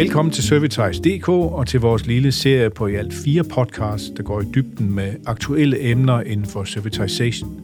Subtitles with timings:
[0.00, 4.40] Velkommen til Servitize.dk og til vores lille serie på i alt fire podcasts, der går
[4.40, 7.60] i dybden med aktuelle emner inden for servitization.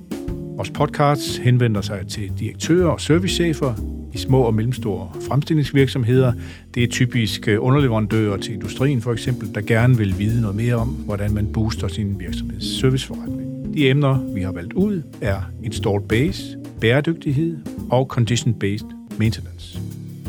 [0.57, 3.75] Vores podcasts henvender sig til direktører og servicechefer
[4.13, 6.33] i små og mellemstore fremstillingsvirksomheder.
[6.75, 10.75] Det er typisk øh, underleverandører til industrien for eksempel, der gerne vil vide noget mere
[10.75, 13.75] om, hvordan man booster sin virksomheds serviceforretning.
[13.75, 17.59] De emner, vi har valgt ud, er installed base, bæredygtighed
[17.91, 19.81] og condition-based maintenance.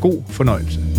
[0.02, 0.97] God fornøjelse.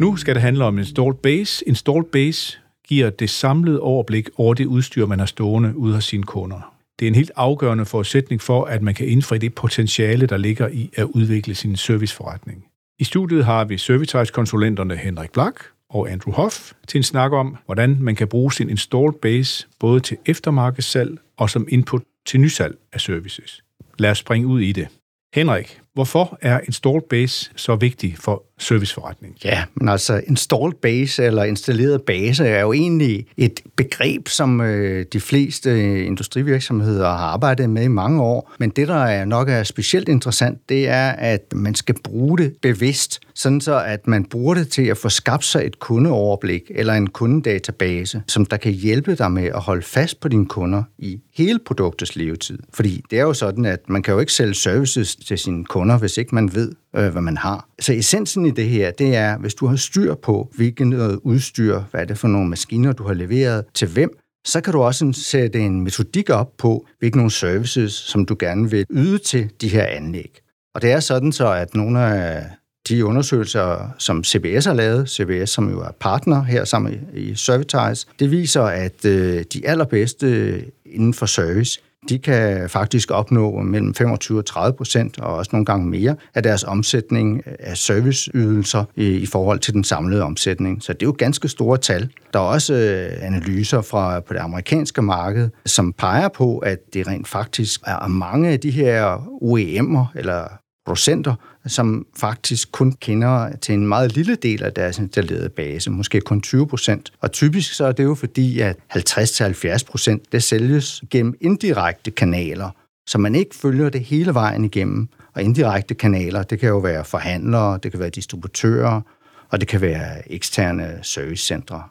[0.00, 1.68] Nu skal det handle om installed base.
[1.68, 6.22] Installed base giver det samlede overblik over det udstyr, man har stående ude hos sine
[6.22, 6.74] kunder.
[6.98, 10.68] Det er en helt afgørende forudsætning for, at man kan indfri det potentiale, der ligger
[10.68, 12.64] i at udvikle sin serviceforretning.
[12.98, 15.54] I studiet har vi Servitize-konsulenterne Henrik Blak
[15.90, 20.00] og Andrew Hoff til en snak om, hvordan man kan bruge sin installed base både
[20.00, 23.62] til eftermarkedssalg og som input til nysalg af services.
[23.98, 24.88] Lad os springe ud i det.
[25.34, 29.36] Henrik, hvorfor er installed base så vigtig for serviceforretning?
[29.44, 35.06] Ja, men altså installed base eller installeret base er jo egentlig et begreb, som øh,
[35.12, 38.52] de fleste øh, industrivirksomheder har arbejdet med i mange år.
[38.58, 42.56] Men det, der er nok er specielt interessant, det er, at man skal bruge det
[42.62, 46.94] bevidst, sådan så at man bruger det til at få skabt sig et kundeoverblik eller
[46.94, 51.20] en kundedatabase, som der kan hjælpe dig med at holde fast på dine kunder i
[51.34, 52.58] hele produktets levetid.
[52.74, 55.79] Fordi det er jo sådan, at man kan jo ikke sælge services til sine kunder,
[55.98, 57.68] hvis ikke man ved, øh, hvad man har.
[57.80, 61.80] Så essensen i det her, det er, hvis du har styr på, hvilken noget udstyr,
[61.90, 64.10] hvad er det for nogle maskiner, du har leveret til hvem,
[64.46, 68.70] så kan du også sætte en metodik op på, hvilke nogle services, som du gerne
[68.70, 70.40] vil yde til de her anlæg.
[70.74, 72.46] Og det er sådan så, at nogle af
[72.88, 78.06] de undersøgelser, som CBS har lavet, CBS som jo er partner her sammen i Servitize,
[78.18, 84.38] det viser, at øh, de allerbedste inden for service, de kan faktisk opnå mellem 25
[84.38, 89.04] og 30 procent, og også nogle gange mere, af deres omsætning øh, af serviceydelser øh,
[89.04, 90.82] i, forhold til den samlede omsætning.
[90.82, 92.08] Så det er jo ganske store tal.
[92.32, 97.06] Der er også øh, analyser fra på det amerikanske marked, som peger på, at det
[97.06, 100.44] rent faktisk er mange af de her OEM'er, eller
[100.86, 101.34] producenter,
[101.66, 106.40] som faktisk kun kender til en meget lille del af deres installerede base, måske kun
[106.40, 107.12] 20 procent.
[107.20, 112.70] Og typisk så er det jo fordi, at 50-70 procent, det sælges gennem indirekte kanaler,
[113.06, 115.08] så man ikke følger det hele vejen igennem.
[115.34, 119.00] Og indirekte kanaler, det kan jo være forhandlere, det kan være distributører,
[119.48, 121.82] og det kan være eksterne servicecentre.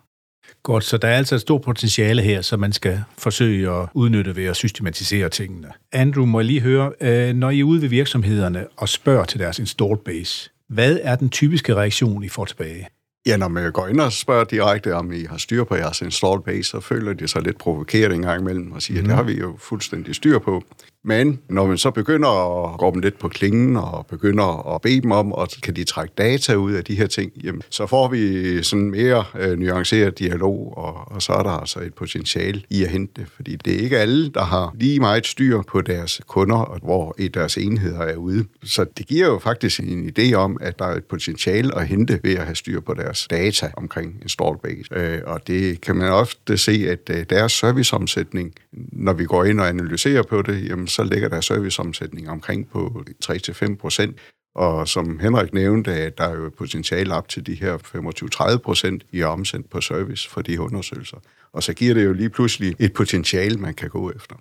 [0.63, 4.35] Godt, så der er altså et stort potentiale her, som man skal forsøge at udnytte
[4.35, 5.67] ved at systematisere tingene.
[5.91, 9.39] Andrew, må jeg lige høre, øh, når I er ude ved virksomhederne og spørger til
[9.39, 12.87] deres installed base, hvad er den typiske reaktion, I får tilbage?
[13.25, 16.43] Ja, når man går ind og spørger direkte, om I har styr på jeres installed
[16.43, 19.05] base, så føler de sig lidt provokeret en gang imellem og siger, mm.
[19.05, 20.63] at det har vi jo fuldstændig styr på.
[21.03, 22.29] Men når man så begynder
[22.73, 25.83] at gå dem lidt på klingen og begynder at bede dem om, og kan de
[25.83, 30.19] trække data ud af de her ting, jamen, så får vi sådan mere øh, nuanceret
[30.19, 33.29] dialog, og, og så er der altså et potentiale i at hente det.
[33.35, 37.15] Fordi det er ikke alle, der har lige meget styr på deres kunder, og hvor
[37.17, 38.45] et deres enheder er ude.
[38.63, 42.19] Så det giver jo faktisk en idé om, at der er et potentiale at hente
[42.23, 44.95] ved at have styr på deres data omkring install base.
[44.95, 48.53] Øh, og det kan man ofte se, at øh, deres serviceomsætning,
[48.91, 53.05] når vi går ind og analyserer på det, jamen, så ligger der serviceomsætning omkring på
[53.25, 54.17] 3-5 procent.
[54.55, 57.77] Og som Henrik nævnte, der er jo potentiale op til de her
[58.55, 61.17] 25-30 procent i omsendt på service for de undersøgelser.
[61.53, 64.35] Og så giver det jo lige pludselig et potentiale, man kan gå efter.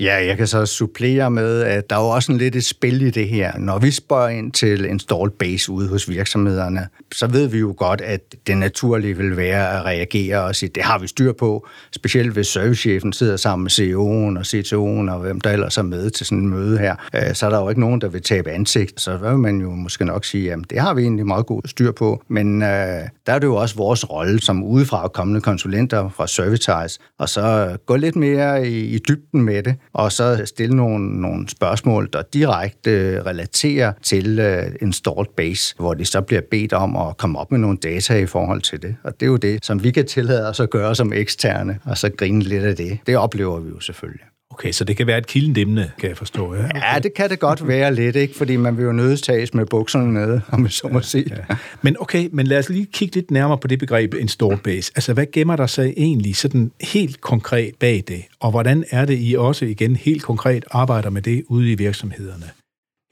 [0.00, 3.02] Ja, jeg kan så supplere med, at der er jo også en lidt et spil
[3.02, 3.58] i det her.
[3.58, 8.00] Når vi spørger ind til install base ude hos virksomhederne, så ved vi jo godt,
[8.00, 11.66] at det naturlige vil være at reagere og sige, det har vi styr på.
[11.92, 16.10] Specielt hvis servicechefen sidder sammen med CEO'en og CTO'en og hvem der ellers er med
[16.10, 18.50] til sådan en møde her, øh, så er der jo ikke nogen, der vil tabe
[18.50, 19.00] ansigt.
[19.00, 21.92] Så vil man jo måske nok sige, at det har vi egentlig meget god styr
[21.92, 22.22] på.
[22.28, 26.98] Men øh, der er det jo også vores rolle som udefra kommende konsulenter fra Servitize,
[27.18, 31.48] og så gå lidt mere i, i dybden med det, og så stille nogle, nogle
[31.48, 37.16] spørgsmål, der direkte relaterer til uh, installed base, hvor de så bliver bedt om at
[37.16, 38.96] komme op med nogle data i forhold til det.
[39.02, 41.98] Og det er jo det, som vi kan tillade os at gøre som eksterne, og
[41.98, 42.98] så grine lidt af det.
[43.06, 44.29] Det oplever vi jo selvfølgelig.
[44.50, 46.54] Okay, så det kan være et kildendemne, kan jeg forstå.
[46.54, 46.80] Ja, okay.
[46.94, 48.36] ja det kan det godt være lidt, ikke?
[48.36, 51.24] fordi man vil jo nødstages med bukserne nede, om man så må sige.
[51.50, 51.56] Ja.
[51.82, 54.92] Men okay, men lad os lige kigge lidt nærmere på det begreb install base.
[54.94, 58.22] Altså, hvad gemmer der sig egentlig sådan helt konkret bag det?
[58.40, 62.50] Og hvordan er det, I også igen helt konkret arbejder med det ude i virksomhederne?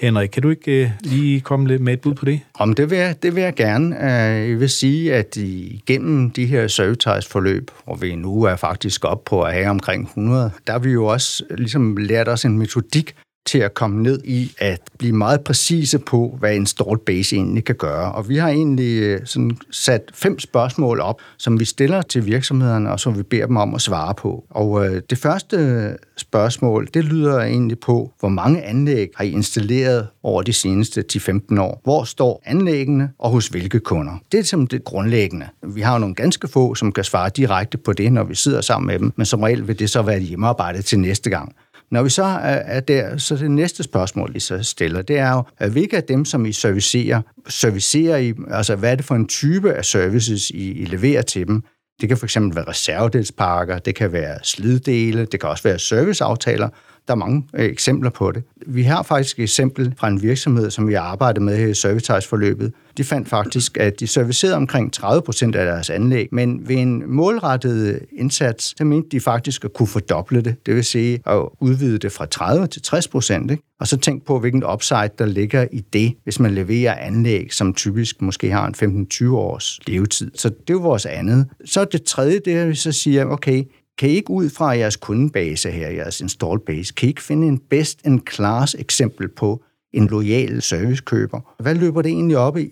[0.01, 2.41] Henrik, kan du ikke øh, lige komme lidt med et bud på det?
[2.55, 3.97] Om det vil, jeg, det vil jeg gerne.
[3.97, 9.25] Øh, jeg vil sige, at igennem de her servitize-forløb, hvor vi nu er faktisk op
[9.25, 13.15] på at have omkring 100, der har vi jo også ligesom lært os en metodik
[13.49, 17.65] til at komme ned i at blive meget præcise på, hvad en installed base egentlig
[17.65, 18.13] kan gøre.
[18.13, 22.93] Og vi har egentlig øh, sådan sat fem spørgsmål op, som vi stiller til virksomhederne,
[22.93, 24.45] og som vi beder dem om at svare på.
[24.51, 30.07] Og øh, det første spørgsmål, det lyder egentlig på, hvor mange anlæg har I installeret
[30.23, 31.81] over de seneste 10-15 år?
[31.85, 34.13] Hvor står anlæggene, og hos hvilke kunder?
[34.33, 35.47] Det er simpelthen det grundlæggende.
[35.63, 38.61] Vi har jo nogle ganske få, som kan svare direkte på det, når vi sidder
[38.61, 41.55] sammen med dem, men som regel vil det så være hjemmearbejde til næste gang.
[41.91, 45.69] Når vi så er der, så det næste spørgsmål, I så stiller, det er jo,
[45.69, 49.75] hvilke af dem, som I servicerer, servicerer I, altså hvad er det for en type
[49.75, 51.63] af services, I, I leverer til dem?
[52.01, 56.69] Det kan fx være reservedelspakker, det kan være sliddele, det kan også være serviceaftaler,
[57.09, 58.43] der er mange øh, eksempler på det.
[58.67, 61.75] Vi har faktisk et eksempel fra en virksomhed, som vi har arbejdet med her i
[61.75, 62.73] servitice-forløbet.
[62.97, 67.03] De fandt faktisk, at de servicerede omkring 30 procent af deres anlæg, men ved en
[67.07, 70.67] målrettet indsats, så mente de faktisk at kunne fordoble det.
[70.67, 73.53] Det vil sige at udvide det fra 30 til 60 procent.
[73.81, 77.75] Og så tænk på, hvilken upside der ligger i det, hvis man leverer anlæg, som
[77.75, 80.31] typisk måske har en 15-20 års levetid.
[80.35, 81.47] Så det er jo vores andet.
[81.65, 83.65] Så det tredje, det er, at vi så siger, okay,
[83.99, 87.47] kan I ikke ud fra jeres kundebase her, jeres install base, kan I ikke finde
[87.47, 89.63] en best in class eksempel på
[89.93, 91.55] en lojal servicekøber?
[91.63, 92.69] Hvad løber det egentlig op i,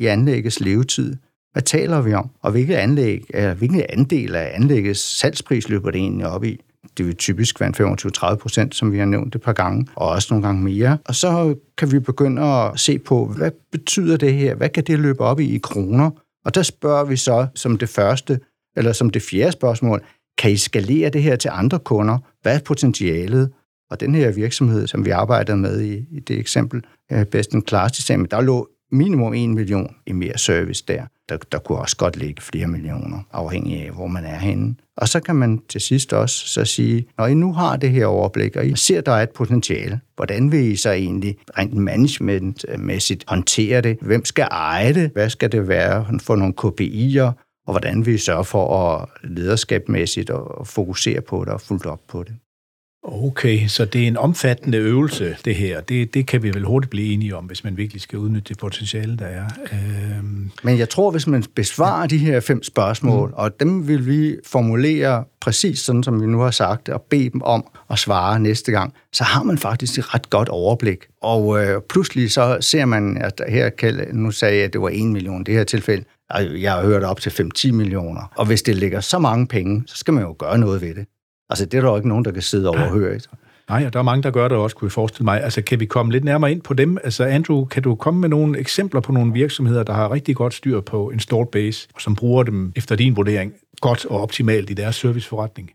[0.00, 1.16] i anlæggets levetid?
[1.52, 2.30] Hvad taler vi om?
[2.42, 6.60] Og hvilke anlæg, eller hvilken andel af anlæggets salgspris løber det egentlig op i?
[6.98, 10.28] Det vil typisk være 25-30 procent, som vi har nævnt et par gange, og også
[10.30, 10.98] nogle gange mere.
[11.04, 14.54] Og så kan vi begynde at se på, hvad betyder det her?
[14.54, 16.10] Hvad kan det løbe op i i kroner?
[16.44, 18.40] Og der spørger vi så som det første,
[18.76, 20.02] eller som det fjerde spørgsmål,
[20.38, 22.18] kan I skalere det her til andre kunder?
[22.42, 23.50] Hvad er potentialet?
[23.90, 26.82] Og den her virksomhed, som vi arbejdede med i, i det eksempel,
[27.30, 31.04] Best in Class Design, der lå minimum 1 million i mere service der.
[31.28, 31.36] der.
[31.52, 34.74] Der kunne også godt ligge flere millioner, afhængig af, hvor man er henne.
[34.96, 38.06] Og så kan man til sidst også så sige, når I nu har det her
[38.06, 43.24] overblik, og I ser, der er et potentiale, hvordan vil I så egentlig rent managementmæssigt
[43.28, 43.98] håndtere det?
[44.00, 45.10] Hvem skal eje det?
[45.10, 47.43] Hvad skal det være for nogle KPI'er?
[47.66, 52.22] Og hvordan vi sørger for at lederskabmæssigt og fokusere på det og fuldt op på
[52.22, 52.34] det.
[53.06, 55.80] Okay, så det er en omfattende øvelse, det her.
[55.80, 58.58] Det, det kan vi vel hurtigt blive enige om, hvis man virkelig skal udnytte det
[58.58, 59.44] potentiale, der er.
[59.72, 60.50] Øhm.
[60.62, 63.34] Men jeg tror, hvis man besvarer de her fem spørgsmål, mm.
[63.36, 67.42] og dem vil vi formulere præcis sådan, som vi nu har sagt, og bede dem
[67.42, 70.98] om at svare næste gang, så har man faktisk et ret godt overblik.
[71.22, 75.12] Og øh, pludselig så ser man, at her, nu sagde jeg, at det var en
[75.12, 78.32] million i det her tilfælde, jeg har hørt op til 5-10 millioner.
[78.36, 81.06] Og hvis det ligger så mange penge, så skal man jo gøre noget ved det.
[81.50, 83.20] Altså, det er der jo ikke nogen, der kan sidde og overhøre.
[83.68, 85.42] Nej, og der er mange, der gør det også, kunne jeg forestille mig.
[85.42, 86.98] Altså, kan vi komme lidt nærmere ind på dem?
[87.04, 90.54] Altså, Andrew, kan du komme med nogle eksempler på nogle virksomheder, der har rigtig godt
[90.54, 94.70] styr på en stored base, og som bruger dem efter din vurdering godt og optimalt
[94.70, 95.70] i deres serviceforretning?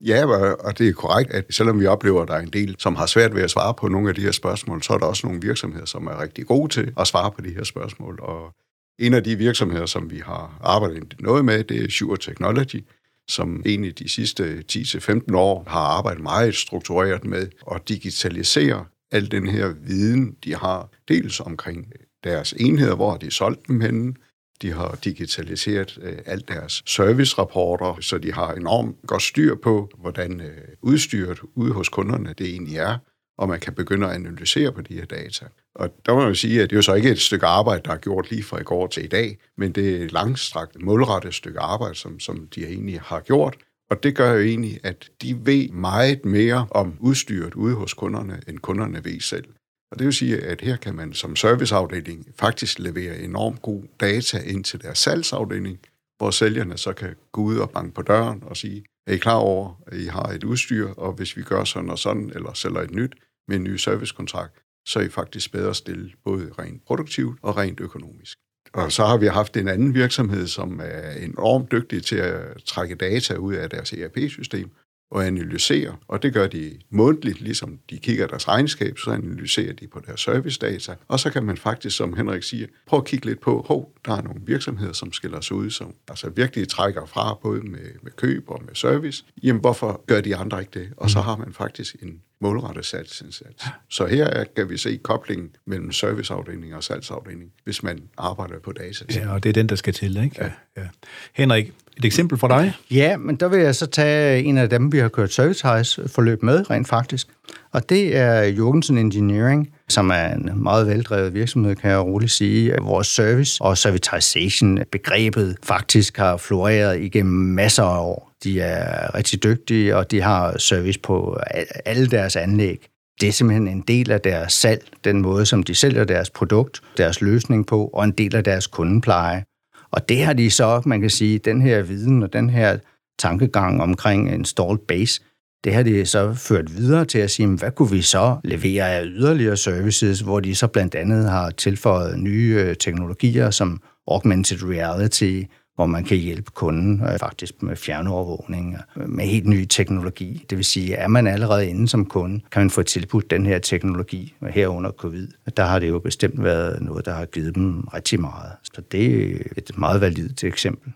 [0.00, 0.26] Ja,
[0.66, 3.06] og det er korrekt, at selvom vi oplever, at der er en del, som har
[3.06, 5.42] svært ved at svare på nogle af de her spørgsmål, så er der også nogle
[5.42, 8.20] virksomheder, som er rigtig gode til at svare på de her spørgsmål.
[8.22, 8.54] Og
[8.98, 12.84] en af de virksomheder, som vi har arbejdet noget med, det er Sure Technology,
[13.28, 19.48] som egentlig de sidste 10-15 år har arbejdet meget struktureret med at digitalisere al den
[19.48, 21.92] her viden, de har dels omkring
[22.24, 24.14] deres enheder, hvor de solgt dem henne.
[24.62, 30.40] De har digitaliseret øh, alt deres servicerapporter, så de har enormt godt styr på, hvordan
[30.40, 32.98] øh, udstyret ude hos kunderne det egentlig er
[33.38, 35.46] og man kan begynde at analysere på de her data.
[35.74, 37.92] Og der må man sige, at det er jo så ikke et stykke arbejde, der
[37.92, 41.34] er gjort lige fra i går til i dag, men det er et langstrakt, målrettet
[41.34, 43.56] stykke arbejde, som, som de egentlig har gjort.
[43.90, 48.40] Og det gør jo egentlig, at de ved meget mere om udstyret ude hos kunderne,
[48.48, 49.44] end kunderne ved selv.
[49.92, 54.38] Og det vil sige, at her kan man som serviceafdeling faktisk levere enormt god data
[54.38, 55.78] ind til deres salgsafdeling,
[56.18, 59.36] hvor sælgerne så kan gå ud og banke på døren og sige, er I klar
[59.36, 62.80] over, at I har et udstyr, og hvis vi gør sådan og sådan, eller sælger
[62.80, 63.14] et nyt
[63.48, 67.80] med en ny servicekontrakt, så er I faktisk bedre stillet, både rent produktivt og rent
[67.80, 68.38] økonomisk.
[68.72, 72.94] Og så har vi haft en anden virksomhed, som er enormt dygtig til at trække
[72.94, 74.70] data ud af deres ERP-system,
[75.10, 79.86] og analysere, og det gør de månedligt, ligesom de kigger deres regnskab, så analyserer de
[79.86, 83.40] på deres servicedata, og så kan man faktisk, som Henrik siger, prøve at kigge lidt
[83.40, 87.34] på, hov, der er nogle virksomheder, som skiller sig ud, som altså virkelig trækker fra,
[87.42, 89.24] både med, med køb og med service.
[89.42, 90.92] Jamen, hvorfor gør de andre ikke det?
[90.96, 91.24] Og så mm.
[91.24, 93.64] har man faktisk en målrettet salgsindsats.
[93.88, 99.04] Så her kan vi se koblingen mellem serviceafdeling og salgsafdeling, hvis man arbejder på data.
[99.14, 100.36] Ja, og det er den, der skal til, ikke?
[100.38, 100.50] Ja.
[100.76, 100.88] ja.
[101.32, 102.72] Henrik, et eksempel fra dig?
[102.90, 106.70] Ja, men der vil jeg så tage en af dem, vi har kørt service-forløb med,
[106.70, 107.28] rent faktisk.
[107.72, 112.74] Og det er Jorgensen Engineering, som er en meget veldrevet virksomhed, kan jeg roligt sige.
[112.82, 118.33] Vores service og servitization-begrebet faktisk har floreret igennem masser af år.
[118.44, 121.38] De er rigtig dygtige, og de har service på
[121.84, 122.86] alle deres anlæg.
[123.20, 126.80] Det er simpelthen en del af deres salg, den måde, som de sælger deres produkt,
[126.96, 129.44] deres løsning på, og en del af deres kundepleje.
[129.90, 132.78] Og det har de så, man kan sige, den her viden og den her
[133.18, 135.20] tankegang omkring en installed base,
[135.64, 139.02] det har de så ført videre til at sige, hvad kunne vi så levere af
[139.04, 145.42] yderligere services, hvor de så blandt andet har tilføjet nye øh, teknologier som augmented reality,
[145.74, 150.46] hvor man kan hjælpe kunden øh, faktisk med fjernovervågning, øh, med helt ny teknologi.
[150.50, 153.58] Det vil sige, er man allerede inde som kunde, kan man få tilbudt den her
[153.58, 155.28] teknologi herunder covid.
[155.56, 158.52] Der har det jo bestemt været noget, der har givet dem rigtig meget.
[158.62, 160.92] Så det er et meget validt eksempel.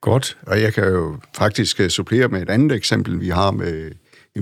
[0.00, 3.92] Godt, og jeg kan jo faktisk øh, supplere med et andet eksempel, vi har med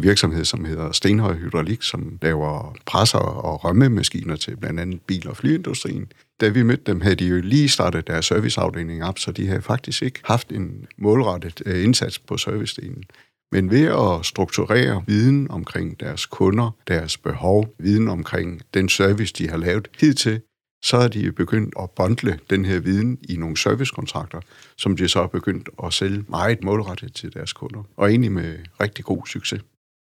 [0.03, 5.37] virksomhed, som hedder Stenhøj Hydraulik, som laver presser og rømmemaskiner til blandt andet bil- og
[5.37, 6.13] flyindustrien.
[6.41, 9.63] Da vi mødte dem, havde de jo lige startet deres serviceafdeling op, så de havde
[9.63, 13.05] faktisk ikke haft en målrettet øh, indsats på servicedelen.
[13.53, 19.49] Men ved at strukturere viden omkring deres kunder, deres behov, viden omkring den service, de
[19.49, 20.41] har lavet hidtil,
[20.85, 24.41] så er de begyndt at bundle den her viden i nogle servicekontrakter,
[24.77, 28.59] som de så er begyndt at sælge meget målrettet til deres kunder, og egentlig med
[28.81, 29.61] rigtig god succes.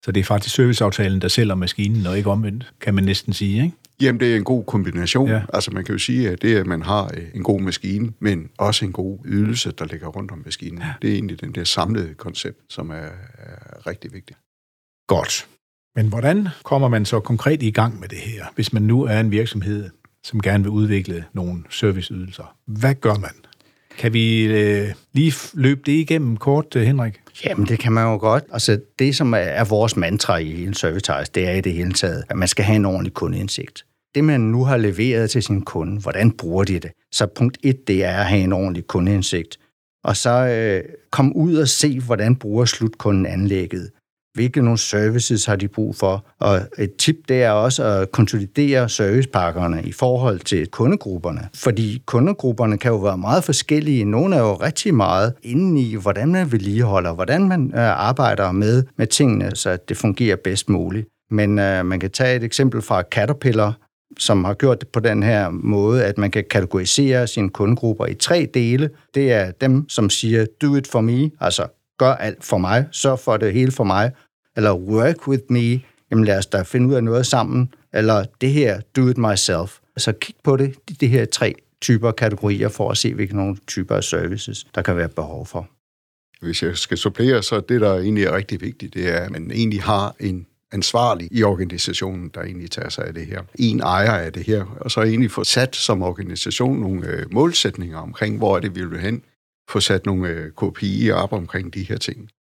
[0.08, 3.62] Så det er faktisk serviceaftalen, der sælger maskinen, og ikke omvendt, kan man næsten sige,
[3.62, 3.76] ikke?
[4.00, 5.28] Jamen, det er en god kombination.
[5.28, 5.42] Ja.
[5.52, 8.50] Altså, man kan jo sige, at det, at man har øh, en god maskine, men
[8.58, 10.92] også en god ydelse, der ligger rundt om maskinen, ja.
[11.02, 12.94] det er egentlig den der samlede koncept, som er,
[13.38, 14.38] er rigtig vigtigt.
[15.06, 15.46] Godt.
[15.96, 19.20] Men hvordan kommer man så konkret i gang med det her, hvis man nu er
[19.20, 19.90] en virksomhed,
[20.24, 22.56] som gerne vil udvikle nogle serviceydelser?
[22.66, 23.34] Hvad gør man?
[23.98, 27.20] Kan vi øh, lige løbe det igennem kort, øh, Henrik?
[27.44, 28.44] Jamen, det kan man jo godt.
[28.52, 32.24] Altså, det, som er vores mantra i hele Service det er i det hele taget,
[32.28, 33.84] at man skal have en ordentlig kundeindsigt.
[34.14, 36.90] Det, man nu har leveret til sin kunde, hvordan bruger de det?
[37.12, 39.58] Så punkt et, det er at have en ordentlig kundeindsigt.
[40.04, 43.90] Og så øh, kom ud og se, hvordan bruger slutkunden anlægget
[44.35, 46.25] hvilke nogle services har de brug for.
[46.40, 51.49] Og et tip, det er også at konsolidere servicepakkerne i forhold til kundegrupperne.
[51.54, 54.04] Fordi kundegrupperne kan jo være meget forskellige.
[54.04, 58.85] Nogle er jo rigtig meget inde i, hvordan man vedligeholder, hvordan man øh, arbejder med,
[58.97, 61.08] med tingene, så det fungerer bedst muligt.
[61.30, 63.78] Men øh, man kan tage et eksempel fra Caterpillar,
[64.18, 68.14] som har gjort det på den her måde, at man kan kategorisere sine kundegrupper i
[68.14, 68.90] tre dele.
[69.14, 71.66] Det er dem, som siger, do it for me, altså
[71.98, 74.12] gør alt for mig, sørg for det hele for mig,
[74.56, 78.50] eller work with me, jamen lad os da finde ud af noget sammen, eller det
[78.50, 79.78] her, do it myself.
[79.96, 83.94] Så kig på det, de her tre typer kategorier, for at se, hvilke nogle typer
[83.94, 85.68] af services, der kan være behov for.
[86.40, 89.50] Hvis jeg skal supplere, så det, der egentlig er rigtig vigtigt, det er, at man
[89.50, 93.42] egentlig har en ansvarlig i organisationen, der egentlig tager sig af det her.
[93.54, 97.98] En ejer af det her, og så egentlig få sat som organisation nogle øh, målsætninger
[97.98, 99.22] omkring, hvor er det, vi vil hen.
[99.68, 102.30] Få sat nogle øh, KPI'er op omkring de her ting.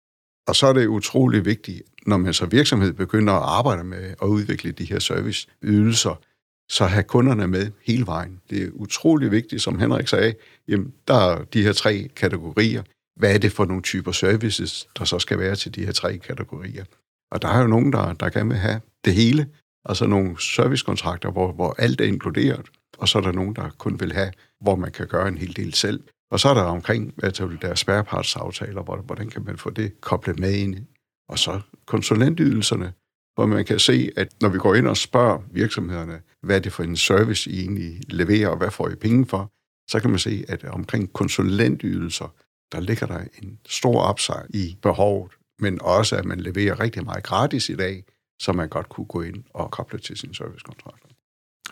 [0.48, 4.26] Og så er det utrolig vigtigt, når man så virksomhed begynder at arbejde med at
[4.26, 6.20] udvikle de her serviceydelser,
[6.68, 8.40] så have kunderne med hele vejen.
[8.50, 10.34] Det er utrolig vigtigt, som Henrik sagde,
[10.68, 12.82] jamen, der er de her tre kategorier.
[13.16, 16.18] Hvad er det for nogle typer services, der så skal være til de her tre
[16.18, 16.84] kategorier?
[17.30, 19.48] Og der er jo nogen, der, der gerne vil have det hele,
[19.84, 22.66] altså nogle servicekontrakter, hvor, hvor alt er inkluderet,
[22.98, 25.56] og så er der nogen, der kun vil have, hvor man kan gøre en hel
[25.56, 26.00] del selv.
[26.30, 30.38] Og så er der omkring, altså der spærrepartsaftaler, hvor, hvordan kan man få det koblet
[30.38, 30.86] med ind.
[31.28, 32.92] Og så konsulentydelserne,
[33.34, 36.72] hvor man kan se, at når vi går ind og spørger virksomhederne, hvad er det
[36.72, 39.52] for en service, I egentlig leverer, og hvad får I penge for,
[39.90, 42.34] så kan man se, at omkring konsulentydelser,
[42.72, 47.24] der ligger der en stor upside i behovet, men også, at man leverer rigtig meget
[47.24, 48.04] gratis i dag,
[48.40, 51.04] så man godt kunne gå ind og koble til sin servicekontrakt.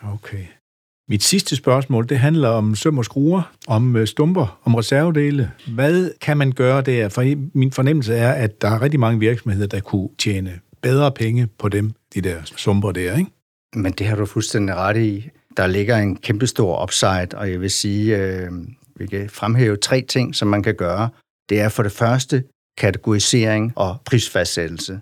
[0.03, 0.47] Okay.
[1.09, 5.51] Mit sidste spørgsmål, det handler om søm og skruer, om øh, stumper, om reservedele.
[5.67, 7.09] Hvad kan man gøre der?
[7.09, 11.47] For min fornemmelse er, at der er rigtig mange virksomheder, der kunne tjene bedre penge
[11.59, 13.31] på dem, de der sumper der, ikke?
[13.75, 15.29] Men det har du fuldstændig ret i.
[15.57, 18.51] Der ligger en kæmpestor upside, og jeg vil sige, øh,
[18.95, 21.09] vi kan fremhæve tre ting, som man kan gøre.
[21.49, 22.43] Det er for det første
[22.77, 24.99] kategorisering og prisfastsættelse.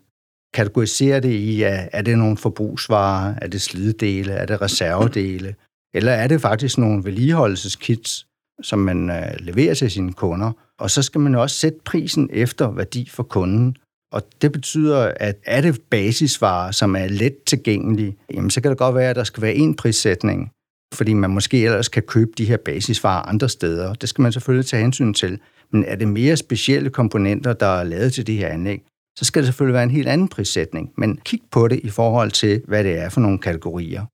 [0.53, 5.55] Kategorisere det i, er det nogle forbrugsvarer, er det slidedele, er det reservedele,
[5.95, 8.27] eller er det faktisk nogle vedligeholdelseskits,
[8.61, 10.51] som man øh, leverer til sine kunder?
[10.79, 13.77] Og så skal man også sætte prisen efter værdi for kunden.
[14.11, 18.77] Og det betyder, at er det basisvarer, som er let tilgængelige, jamen så kan det
[18.77, 20.51] godt være, at der skal være en prissætning,
[20.93, 23.93] fordi man måske ellers kan købe de her basisvarer andre steder.
[23.93, 25.39] Det skal man selvfølgelig tage hensyn til.
[25.71, 28.81] Men er det mere specielle komponenter, der er lavet til det her anlæg,
[29.17, 30.91] så skal det selvfølgelig være en helt anden prissætning.
[30.97, 34.05] Men kig på det i forhold til, hvad det er for nogle kategorier.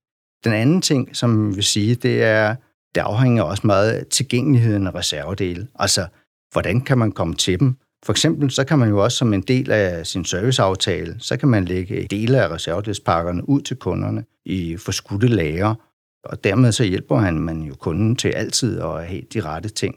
[0.43, 2.55] Den anden ting, som vi vil sige, det er,
[2.95, 5.67] det afhænger også meget af tilgængeligheden af reservedele.
[5.75, 6.07] Altså,
[6.51, 7.75] hvordan kan man komme til dem?
[8.05, 11.49] For eksempel så kan man jo også som en del af sin serviceaftale, så kan
[11.49, 15.75] man lægge dele af reservedelspakkerne ud til kunderne i forskudte lager,
[16.23, 19.95] og dermed så hjælper han man jo kunden til altid at have de rette ting.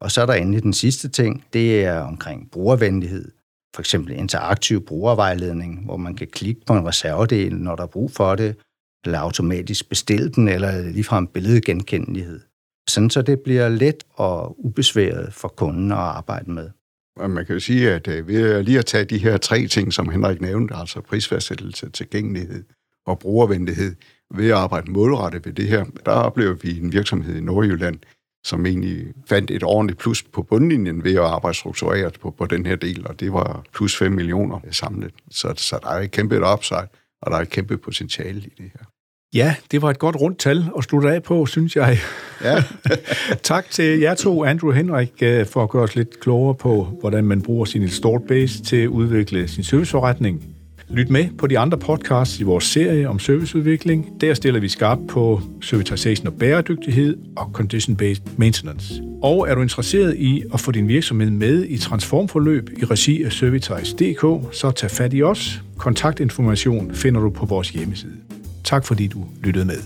[0.00, 3.30] Og så er der endelig den sidste ting, det er omkring brugervenlighed.
[3.74, 8.10] For eksempel interaktiv brugervejledning, hvor man kan klikke på en reservedel, når der er brug
[8.10, 8.56] for det,
[9.04, 12.40] eller automatisk bestille den, eller ligefrem billedgenkendelighed.
[12.88, 16.70] Sådan så det bliver let og ubesværet for kunden at arbejde med.
[17.28, 20.08] Man kan jo sige, at øh, ved lige at tage de her tre ting, som
[20.08, 22.64] Henrik nævnte, altså prisfastsættelse, tilgængelighed
[23.06, 23.94] og brugervenlighed,
[24.34, 27.98] ved at arbejde målrettet ved det her, der oplever vi en virksomhed i Nordjylland,
[28.44, 32.66] som egentlig fandt et ordentligt plus på bundlinjen ved at arbejde struktureret på, på den
[32.66, 35.14] her del, og det var plus 5 millioner samlet.
[35.30, 36.88] Så, så der er et kæmpe upside,
[37.22, 38.84] og der er et kæmpe potentiale i det her.
[39.34, 41.98] Ja, det var et godt rundt tal at slutte af på, synes jeg.
[42.44, 42.64] Ja.
[43.42, 46.84] tak til jer to, Andrew og Henrik, øh, for at gøre os lidt klogere på,
[47.00, 50.51] hvordan man bruger sin installed base til at udvikle sin serviceforretning.
[50.92, 54.20] Lyt med på de andre podcasts i vores serie om serviceudvikling.
[54.20, 59.02] Der stiller vi skarpt på servitization og bæredygtighed og condition-based maintenance.
[59.22, 63.32] Og er du interesseret i at få din virksomhed med i transformforløb i regi af
[63.32, 65.62] Servitize.dk, så tag fat i os.
[65.76, 68.16] Kontaktinformation finder du på vores hjemmeside.
[68.64, 69.78] Tak fordi du lyttede med.